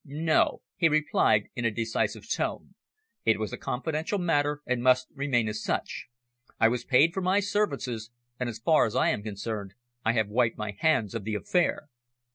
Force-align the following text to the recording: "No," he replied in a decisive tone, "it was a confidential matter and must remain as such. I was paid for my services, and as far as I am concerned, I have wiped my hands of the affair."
"No," 0.03 0.63
he 0.77 0.89
replied 0.89 1.49
in 1.53 1.63
a 1.63 1.69
decisive 1.69 2.27
tone, 2.27 2.73
"it 3.23 3.39
was 3.39 3.53
a 3.53 3.55
confidential 3.59 4.17
matter 4.17 4.63
and 4.65 4.81
must 4.81 5.09
remain 5.13 5.47
as 5.47 5.61
such. 5.61 6.07
I 6.59 6.69
was 6.69 6.83
paid 6.83 7.13
for 7.13 7.21
my 7.21 7.39
services, 7.39 8.09
and 8.39 8.49
as 8.49 8.57
far 8.57 8.87
as 8.87 8.95
I 8.95 9.09
am 9.09 9.21
concerned, 9.21 9.75
I 10.03 10.13
have 10.13 10.27
wiped 10.27 10.57
my 10.57 10.71
hands 10.79 11.13
of 11.13 11.23
the 11.23 11.35
affair." 11.35 11.87